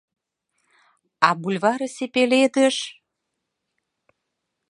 А 1.27 1.29
бульварысе 1.39 2.05
пеледыш? 2.13 2.77